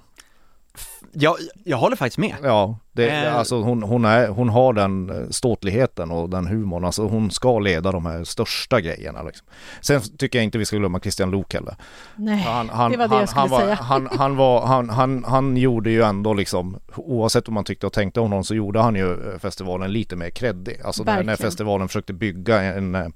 [1.13, 2.35] Jag, jag håller faktiskt med.
[2.43, 3.35] Ja, det, äh...
[3.35, 6.85] alltså hon, hon, är, hon har den eh, ståtligheten och den humorn.
[6.85, 9.23] Alltså hon ska leda de här största grejerna.
[9.23, 9.47] Liksom.
[9.81, 11.75] Sen tycker jag inte vi ska glömma Christian Luuk heller.
[12.15, 13.75] Nej, han, han, det var det jag skulle han var, säga.
[13.75, 17.93] Han, han, var, han, han, han gjorde ju ändå liksom, oavsett vad man tyckte och
[17.93, 20.81] tänkte om honom så gjorde han ju eh, festivalen lite mer kreddig.
[20.85, 23.13] Alltså när, när festivalen försökte bygga en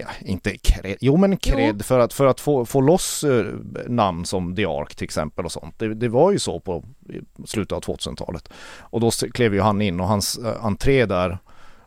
[0.00, 1.84] ja, inte cred, jo men cred jo.
[1.84, 3.44] för att, för att få, få loss eh,
[3.86, 5.78] namn som The Ark till exempel och sånt.
[5.78, 6.84] Det, det var ju så på
[7.46, 8.48] slutet av 2000-talet.
[8.80, 11.38] Och då klev ju han in och hans eh, entré där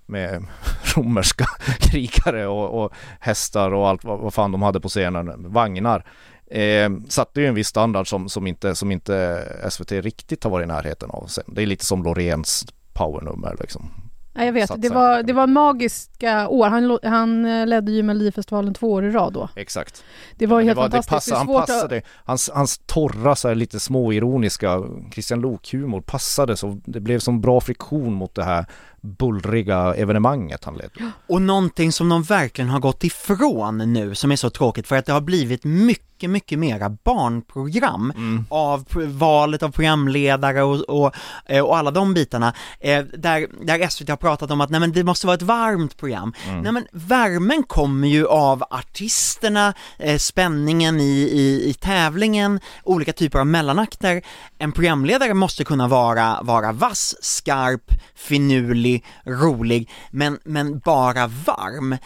[0.06, 0.46] med
[0.96, 1.46] romerska
[1.80, 6.06] krigare och, och, hästar och allt vad, vad fan de hade på scenen, vagnar.
[6.48, 10.66] Eh, satte ju en viss standard som, som, inte, som inte SVT riktigt har varit
[10.66, 11.44] i närheten av sen.
[11.48, 14.03] Det är lite som Loreens powernummer liksom.
[14.36, 16.68] Ja, jag vet, det var, det var magiska år.
[16.68, 19.50] Han, han eh, ledde ju Melodifestivalen två år i rad då.
[19.56, 20.04] Exakt.
[20.38, 21.26] Det var ja, helt var, fantastiskt.
[21.26, 22.04] Det passade, han passade, att...
[22.26, 27.62] hans, hans torra så här, lite småironiska Christian Lok-humor passade så det blev som bra
[27.62, 28.66] friktion mot det här
[29.04, 31.12] bullriga evenemanget han ledde.
[31.28, 35.06] Och någonting som de verkligen har gått ifrån nu som är så tråkigt för att
[35.06, 38.46] det har blivit mycket mycket, mera barnprogram mm.
[38.50, 41.14] av valet av programledare och, och,
[41.46, 44.92] eh, och alla de bitarna, eh, där, där SVT har pratat om att nej men
[44.92, 46.34] det måste vara ett varmt program.
[46.48, 46.62] Mm.
[46.62, 53.40] Nej men värmen kommer ju av artisterna, eh, spänningen i, i, i tävlingen, olika typer
[53.40, 54.22] av mellanakter.
[54.58, 58.93] En programledare måste kunna vara, vara vass, skarp, finurlig,
[59.26, 61.98] rolig, men, men bara varm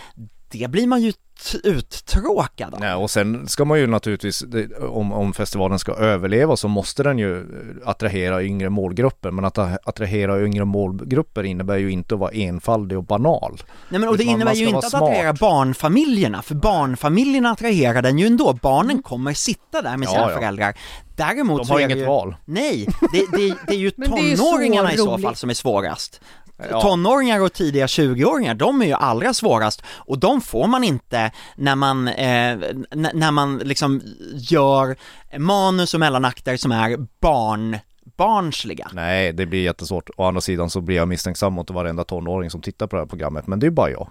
[0.51, 1.17] det blir man ju ut,
[1.63, 2.79] uttråkad av.
[2.79, 4.43] Nej, och sen ska man ju naturligtvis,
[4.89, 9.31] om, om festivalen ska överleva så måste den ju eh, attrahera yngre målgrupper.
[9.31, 13.61] Men att attrahera yngre målgrupper innebär ju inte att vara enfaldig och banal.
[13.89, 18.01] Nej men och det Man- innebär man ju inte att attrahera barnfamiljerna, för barnfamiljerna attraherar
[18.01, 20.37] den ju ändå, barnen kommer sitta där med sina Ja, ja.
[20.37, 20.73] föräldrar.
[21.15, 22.07] Däremot De så har är det inget ju...
[22.07, 22.35] val.
[22.45, 25.25] Nej, det, det, det är ju det är så tonåringarna i så roligt.
[25.25, 26.21] fall som är svårast.
[26.57, 26.81] Ja.
[26.81, 31.75] Tonåringar och tidiga 20-åringar, de är ju allra svårast och de får man inte när
[31.75, 32.57] man, eh,
[32.91, 34.01] när man liksom
[34.33, 34.95] gör
[35.37, 37.77] manus och mellanakter som är barn,
[38.17, 38.89] barnsliga.
[38.93, 40.09] Nej, det blir jättesvårt.
[40.17, 43.07] Å andra sidan så blir jag misstänksam mot varenda tonåring som tittar på det här
[43.07, 43.47] programmet.
[43.47, 44.09] Men det är bara jag.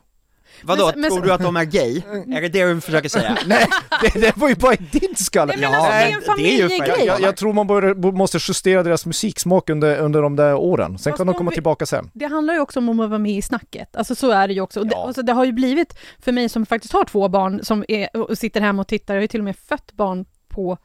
[0.63, 2.03] Vadå, Men- men- tror du att de är gay?
[2.33, 3.39] Är det det du försöker säga?
[3.47, 3.67] Nej,
[4.03, 5.53] det, det var ju bara i din skalle.
[5.57, 6.99] Nej, men alltså, det är en det är ju familjegrej.
[6.99, 10.99] för- jag, jag tror man bör, måste justera deras musiksmak under, under de där åren.
[10.99, 12.11] Sen Fast kan de om komma vi- tillbaka sen.
[12.13, 13.97] Det handlar ju också om att vara med i snacket.
[13.97, 14.81] Alltså så är det ju också.
[14.81, 15.07] Och det, Ja.
[15.07, 18.39] alltså, det har ju blivit, för mig som faktiskt har två barn som är, och
[18.39, 20.79] sitter hemma och tittar, jag har ju till och med fött barn på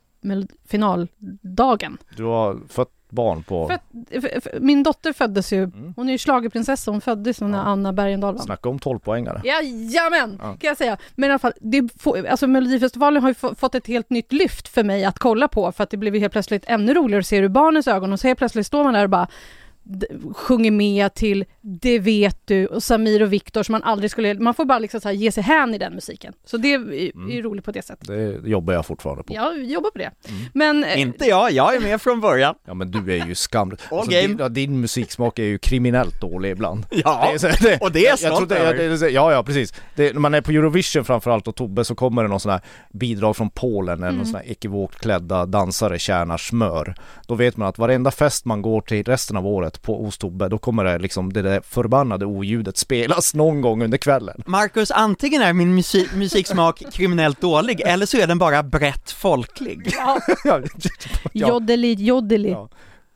[0.69, 1.97] finaldagen.
[2.17, 3.67] Du har fött barn på...
[3.67, 5.93] Fött, f- f- min dotter föddes ju, Mm.
[5.95, 7.63] hon är ju schlagerprinsessa, hon föddes när Ja.
[7.63, 8.45] Anna Bergendahl vann.
[8.45, 9.41] Snacka om 12-poängare.
[9.43, 10.45] Jajamän, Ja.
[10.59, 10.97] kan jag säga.
[11.15, 14.31] Men i alla fall, det får, alltså Melodifestivalen har ju få- fått ett helt nytt
[14.33, 17.19] lyft för mig att kolla på, för att det blev ju helt plötsligt ännu roligare
[17.19, 19.27] att se ur barnens ögon och så helt plötsligt står man där och bara
[20.35, 24.53] sjunger med till Det vet du och Samir och Viktor som man aldrig skulle, man
[24.53, 26.33] får bara liksom så här ge sig hän i den musiken.
[26.45, 27.29] Så det är Mm.
[27.31, 28.07] ju roligt på det sättet.
[28.07, 29.33] Det jobbar jag fortfarande på.
[29.33, 30.11] Jag jobbar på det.
[30.29, 30.41] Mm.
[30.53, 32.55] Men eh, Inte jag, jag är med från början.
[32.65, 33.79] Ja men du är ju skamlig.
[33.91, 36.85] All Alltså, din, ja, din musiksmak är ju kriminellt dålig ibland.
[36.89, 39.73] Ja, Det är så- det- och det är jag jag jag- det- Ja, ja precis.
[39.95, 42.61] Det, när man är på Eurovision framförallt och Tobbe så kommer det någon sån här
[42.93, 44.17] bidrag från Polen eller Mm.
[44.17, 46.95] någon sån här ekivokt klädda dansare tjänar smör.
[47.27, 50.49] Då vet man att varenda fest man går till resten av året på hos Tobbe,
[50.49, 54.43] då kommer det liksom det där förbannade oljudet spelas någon gång under kvällen.
[54.45, 59.93] Marcus, antingen är min musik, musiksmak kriminellt dålig, eller så är den bara brett folklig.
[59.97, 60.61] ja, ja,
[61.33, 62.69] joddeli, joddeli, Ja.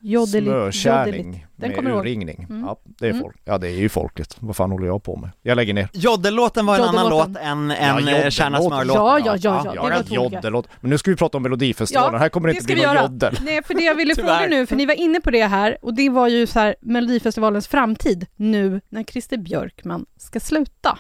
[0.10, 0.46] Joddeli.
[0.46, 2.46] Smörkärning Den med urringning.
[2.50, 2.64] Mm.
[2.66, 3.22] Ja, det är Mm.
[3.24, 3.36] folk.
[3.46, 4.38] Ja, det är ju folket.
[4.40, 5.30] Vad fan håller jag på med?
[5.42, 5.90] Jag lägger ner.
[5.94, 7.34] Joddellåten var en annan Joddelåten.
[7.34, 8.32] låt än, Ja, än ja, joddellåten.
[8.32, 9.02] Kärna smörlåten.
[9.04, 10.36] Ja, ja, ja, ja, Ja, det var två olika.
[10.36, 10.68] joddelåt.
[10.82, 12.14] Men nu ska vi prata om Melodifestivalen.
[12.14, 13.38] Ja, här kommer det, det inte bli någon joddel.
[13.46, 15.94] Nej, för det jag ville fråga nu, för ni var inne på det här, och
[15.94, 20.98] det var ju så här Melodifestivalens framtid nu när Christer Björkman ska sluta.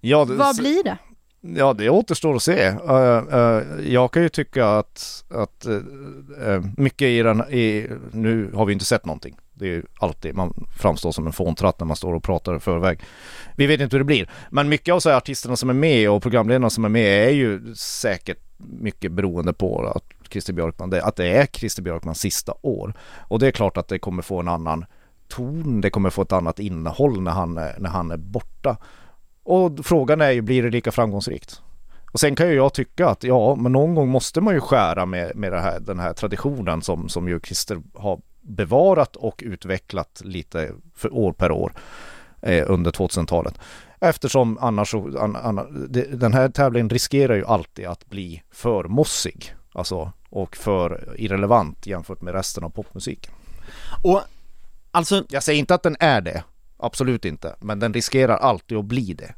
[0.00, 0.98] Ja, det, Vad blir det?
[1.40, 2.68] Ja, det återstår att se.
[2.70, 8.66] Uh, uh, jag kan ju tycka att, att uh, mycket i den, i, nu har
[8.66, 9.36] vi inte sett någonting.
[9.54, 12.58] Det är ju alltid, man framstår som en fåntratt när man står och pratar i
[12.58, 13.00] förväg.
[13.56, 14.30] Vi vet inte hur det blir.
[14.50, 17.32] Men mycket av så här artisterna som är med och programledarna som är med är
[17.32, 22.54] ju säkert mycket beroende på att Christer Björkman, det, att det är Christer Björkmans sista
[22.62, 22.94] år.
[23.18, 24.84] Och det är klart att det kommer få en annan
[25.28, 28.76] ton, det kommer få ett annat innehåll när han, när han är borta.
[29.48, 31.62] Och frågan är ju, blir det lika framgångsrikt?
[32.12, 35.06] Och sen kan ju jag tycka att ja, men någon gång måste man ju skära
[35.06, 40.72] med, med här, den här traditionen som, som ju Christer har bevarat och utvecklat lite
[40.94, 41.72] för år per år
[42.42, 43.58] eh, under 2000-talet.
[44.00, 49.54] Eftersom annars, an, an, den här tävlingen riskerar ju alltid att bli för mossig.
[49.72, 53.32] Alltså, och för irrelevant jämfört med resten av popmusiken.
[54.04, 54.22] Och
[54.90, 56.42] alltså, Jag säger inte att den är det,
[56.78, 59.34] absolut inte, men den riskerar alltid att bli det.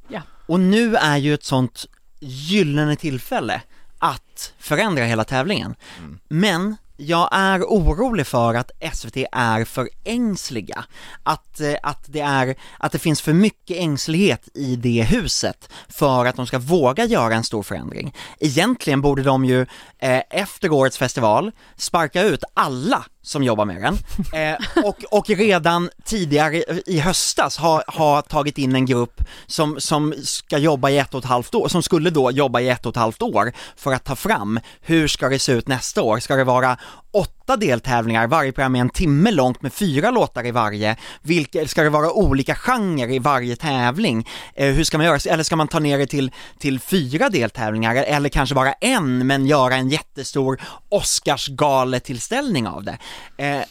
[0.46, 1.86] och nu är ju ett sånt
[2.20, 3.62] gyllene tillfälle
[3.98, 5.74] att förändra hela tävlingen.
[5.98, 6.18] Mm.
[6.28, 10.84] Men jag är orolig för att SVT är för ängsliga.
[11.22, 16.26] Att, eh, att, det är, att det finns för mycket ängslighet i det huset för
[16.26, 18.14] att de ska våga göra en stor förändring.
[18.40, 19.66] Egentligen borde de ju
[19.98, 23.98] eh, efter årets festival sparka ut alla som jobbar med den
[24.32, 30.14] eh, och, och redan tidigare i höstas ha, ha tagit in en grupp som, som
[30.22, 32.90] ska jobba i ett och ett halvt år, som skulle då jobba i ett och
[32.90, 36.18] ett halvt år för att ta fram hur ska det se ut nästa år?
[36.18, 36.76] Ska det vara
[37.12, 41.82] åtta deltävlingar, varje program är en timme långt med fyra låtar i varje, vilka, ska
[41.82, 44.28] det vara olika genrer i varje tävling?
[44.54, 47.94] Eh, hur ska man göra, eller ska man ta ner det till, till fyra deltävlingar
[47.94, 52.98] eller kanske bara en men göra en jättestor Oscarsgaletillställning av det?
[53.36, 53.62] Eh,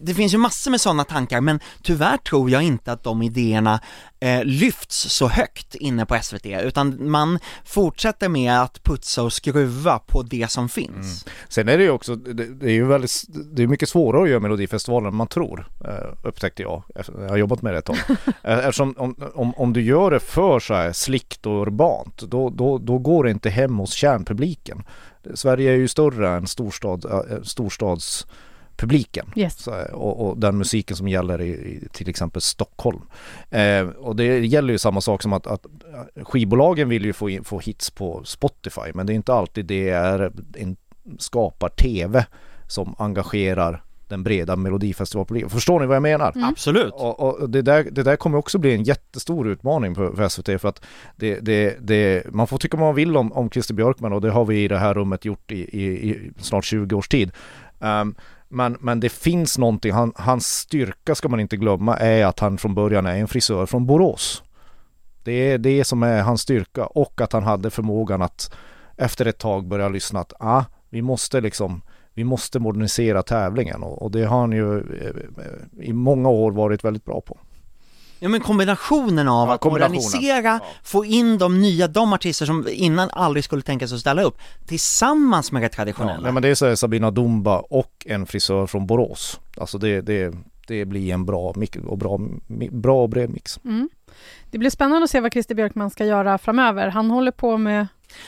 [0.00, 3.80] det finns ju massor med sådana tankar men tyvärr tror jag inte att de idéerna
[4.20, 9.98] eh, lyfts så högt inne på SVT utan man fortsätter med att putsa och skruva
[9.98, 11.26] på det som finns.
[11.48, 14.28] Sen är det ju också, det, det är ju väldigt, det är mycket svårare att
[14.28, 16.82] göra Melodifestivalen än man tror, eh, upptäckte jag.
[16.94, 17.96] efter- Jag har jobbat med det ett tag.
[18.42, 22.50] Eh, Eftersom om, om, om du gör det för så här slickt och urbant, då,
[22.50, 24.82] då, då går det inte hem hos kärnpubliken.
[25.34, 28.26] Sverige är ju större än storstad, eh, storstads
[28.76, 29.32] publiken.
[29.36, 29.58] Yes.
[29.58, 33.00] Så, och, och den musiken som gäller i, i till exempel Stockholm.
[33.50, 35.66] Eh, och det gäller ju samma sak som att, att
[36.22, 39.88] skivbolagen vill ju få, in, få hits på Spotify men det är inte alltid det
[39.88, 40.76] är en,
[41.18, 42.26] skapar TV
[42.66, 43.82] som engagerar
[44.12, 45.50] den breda melodifestivalpubliken.
[45.50, 46.32] Förstår ni vad jag menar?
[46.34, 46.48] Mm.
[46.48, 46.92] Absolut.
[46.92, 50.60] Och, och det, där, det där kommer också bli en jättestor utmaning för, för SVT
[50.60, 50.82] för att
[51.16, 54.30] det, det, det, man får tycka vad man vill om, om Christer Björkman och det
[54.30, 57.30] har vi i det här rummet gjort i, i, i snart 20 års tid.
[57.78, 58.14] Um,
[58.52, 62.58] men, men det finns någonting, han, hans styrka ska man inte glömma är att han
[62.58, 64.42] från början är en frisör från Borås.
[65.24, 68.54] Det är det som är hans styrka och att han hade förmågan att
[68.96, 71.82] efter ett tag börja lyssna att ah, vi måste liksom
[72.14, 76.84] vi måste modernisera tävlingen och, och det har han ju eh, i många år varit
[76.84, 77.38] väldigt bra på.
[78.22, 80.02] Ja men kombinationen av Ja, att kombinationen.
[80.04, 80.66] modernisera, Ja.
[80.82, 84.38] få in de nya, de artister som innan aldrig skulle tänka sig att ställa upp,
[84.66, 86.20] tillsammans med det Ja, traditionella.
[86.20, 89.40] nej, men det är så här Sabina Dumba och en frisör från Borås.
[89.56, 90.34] Alltså det, det,
[90.66, 91.54] det blir en bra,
[91.86, 92.20] och bra,
[92.70, 93.60] bra och bred mix.
[93.64, 93.88] Mm.
[94.50, 96.88] Det blir spännande att se vad Christer Björkman ska göra framöver.
[96.88, 97.86] Han håller på med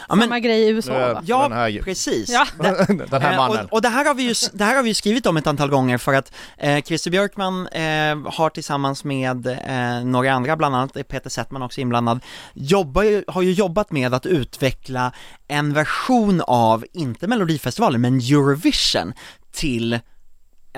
[0.09, 1.23] Ja, men- samma grej i USA va?
[1.27, 2.29] Ja, Den här- precis.
[2.31, 2.47] Ja.
[2.59, 2.75] Den
[3.23, 3.65] här Eh, mannen.
[3.65, 5.47] Och, och det, här har vi ju, det här har vi ju skrivit om ett
[5.47, 10.77] antal gånger för att eh, Christer Björkman eh, har tillsammans med eh, några andra, bland
[10.77, 12.21] annat är Peter Settman också inblandad,
[12.55, 15.13] jobbar har ju jobbat med att utveckla
[15.49, 19.13] en version av, inte Melodifestivalen, men Eurovision
[19.53, 19.99] till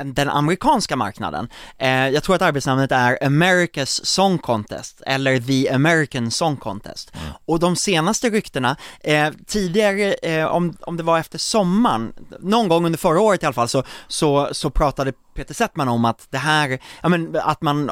[0.04, 1.48] den amerikanska marknaden.
[1.78, 7.12] Eh, jag tror att arbetsnamnet är America's Song Contest, eller The American Song Contest.
[7.46, 12.86] Och de senaste ryktena, eh, tidigare, eh, om, om det var efter sommaren, någon gång
[12.86, 16.38] under förra året i alla fall, så, så, så pratade Peter Settman om att det
[16.38, 17.90] här, ja men att man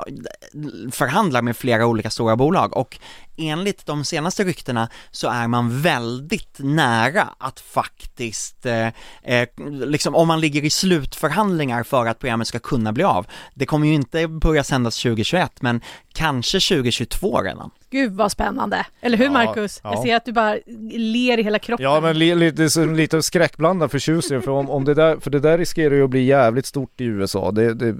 [0.92, 2.98] förhandlar med flera olika stora bolag och
[3.36, 8.86] enligt de senaste ryktena så är man väldigt nära att faktiskt, eh,
[9.22, 13.26] eh, liksom om man ligger i slutförhandlingar för att programmet ska kunna bli av.
[13.54, 15.80] Det kommer ju inte börja sändas 2021 men
[16.14, 17.70] kanske 2022 redan.
[17.90, 18.86] Gud vad spännande!
[19.00, 19.80] Eller hur Ja, Marcus?
[19.84, 19.92] ja.
[19.94, 20.56] Jag ser att du bara
[20.92, 21.84] ler i hela kroppen.
[21.84, 25.40] Ja men li, lite, så- lite skräckblandad förtjusning för om, om det där, för det
[25.40, 27.50] där riskerar ju att bli jävligt stort i USA.
[27.50, 27.94] Det, det,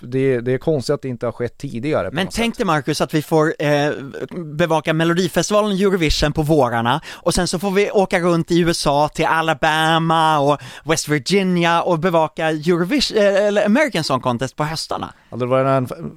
[0.00, 2.10] det, det är konstigt att det inte har skett tidigare.
[2.12, 3.90] Men tänk dig Marcus att vi får eh,
[4.58, 9.08] bevaka Melodifestivalen och Eurovision på vårarna och sen så får vi åka runt i USA
[9.08, 15.12] till Alabama och West Virginia och bevaka Eurovision, eh, eller American Song Contest på höstarna.
[15.30, 15.46] Alltså,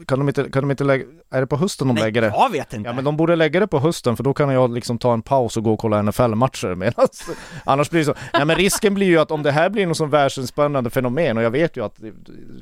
[0.08, 2.28] kan de inte, kan de inte lägga, är det på hösten de lägger det?
[2.28, 2.90] jag vet inte.
[2.90, 5.22] Ja men de borde lägga det på hösten för då kan jag liksom ta en
[5.22, 7.08] paus och gå och kolla NFL-matcher medan
[7.64, 8.16] annars blir det så.
[8.34, 11.44] Nej men risken blir ju att om det här blir något som världsomspännande fenomen och
[11.44, 12.12] jag vet ju att det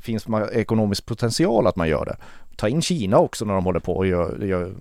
[0.01, 2.17] finns ekonomisk potential att man gör det.
[2.59, 4.73] Ta in Kina också när de håller på och gör, gör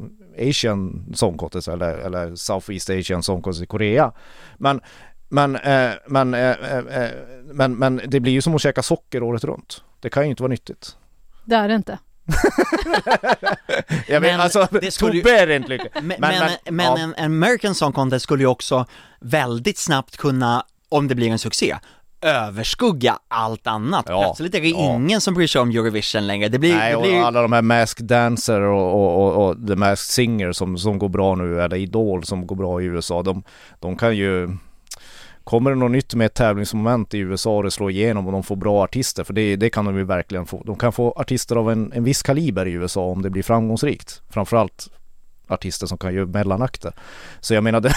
[0.49, 4.13] Asian Song Contest eller, eller Southeast Asian Song Contest i Korea.
[4.57, 4.81] Men
[5.29, 7.11] men, eh, men, eh, eh, eh,
[7.45, 9.83] men, men det blir ju som att käka socker året runt.
[10.01, 10.97] Det kan ju inte vara nyttigt.
[11.45, 11.99] Det är det inte.
[14.09, 15.91] Jag vet, Men alltså, det skulle ju- Tobbe är inte lycklig.
[15.95, 16.99] Men, men, men, ja.
[16.99, 18.87] en American Song Contest skulle ju också
[19.21, 21.77] väldigt snabbt kunna, om det blir en succé,
[22.21, 24.05] överskugga allt annat.
[24.09, 24.95] Ja, Plötsligt är det ja.
[24.95, 26.49] ingen som bryr sig om Eurovision längre.
[26.49, 29.67] Det blir, Nej, det och blir alla de här Masked Dancer och, och, och, och
[29.67, 33.23] The Masked Singer som, som går bra nu, eller Idol som går bra i USA,
[33.23, 33.43] de,
[33.81, 34.57] de kan ju
[35.49, 38.43] Kommer det något nytt med ett tävlingsmoment i USA och det slår igenom och de
[38.43, 40.63] får bra artister, för det, det kan de ju verkligen få.
[40.67, 44.23] De kan få artister av en, en viss kaliber i USA om det blir framgångsrikt.
[44.31, 44.89] Framförallt
[45.51, 46.93] artister som kan göra mellanakter.
[47.41, 47.95] Så jag menar, det,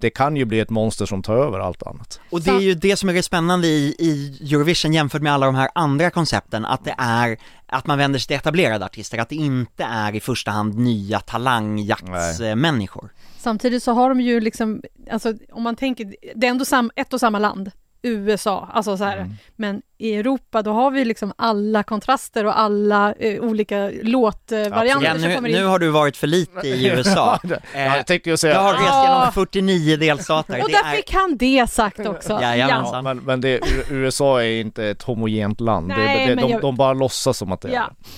[0.00, 2.20] det kan ju bli ett monster som tar över allt annat.
[2.30, 5.46] Och det är ju det som är det spännande i, i Eurovision jämfört med alla
[5.46, 9.28] de här andra koncepten, att det är att man vänder sig till etablerade artister, att
[9.28, 13.12] det inte är i första hand nya talangjaktsmänniskor.
[13.38, 17.12] Samtidigt så har de ju liksom, alltså om man tänker, det är ändå sam, ett
[17.12, 17.70] och samma land,
[18.02, 19.30] USA, alltså så här, Mm.
[19.56, 25.34] men i Europa då har vi liksom alla kontraster och alla eh, olika låtvarianter Ja,
[25.34, 27.38] som nu, nu har du varit för lite i USA.
[27.42, 28.60] Ja, Eh, jag tänkte ju jag säga...
[28.60, 29.04] har rest Ah.
[29.04, 30.62] genom 49 delstater.
[30.62, 32.38] och Det där är, fick han det sagt också.
[32.42, 32.94] Jajamensan.
[32.94, 35.88] Ja, men, men det, USA är inte ett homogent land.
[35.88, 37.90] Nej, det, det, men de, jag- de bara låtsas som att det är Ja.
[37.98, 38.08] det.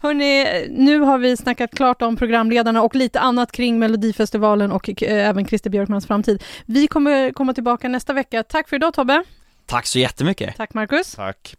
[0.00, 5.28] Hörni, nu har vi snackat klart om programledarna och lite annat kring Melodifestivalen och eh,
[5.28, 6.42] även Christer Björkmans framtid.
[6.66, 8.42] Vi kommer komma tillbaka nästa vecka.
[8.42, 9.24] Tack för idag Tobbe.
[9.66, 10.56] Tack så jättemycket.
[10.56, 11.12] Tack Marcus.
[11.12, 11.54] Tack.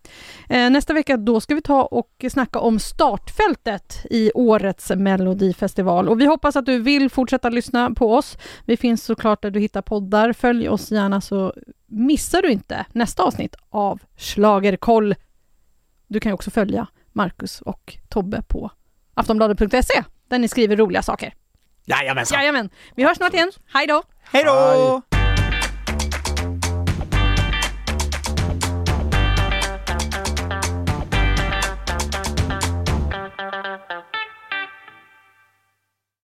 [0.49, 6.09] Eh, nästa vecka då ska vi ta och snacka om startfältet i årets Melodifestival.
[6.09, 8.37] Och vi hoppas att du vill fortsätta lyssna på oss.
[8.65, 10.33] Vi finns såklart där du hittar poddar.
[10.33, 11.53] Följ oss gärna så
[11.85, 15.15] missar du inte nästa avsnitt av Schlagerkoll.
[16.07, 18.71] Du kan ju också följa Marcus och Tobbe på
[19.13, 21.33] aftonbladet.se där ni skriver roliga saker.
[21.85, 22.39] Jajamensan.
[22.39, 23.51] Jajamän, vi hörs snart igen.
[23.73, 24.03] Hej då!
[24.31, 25.01] Hej då!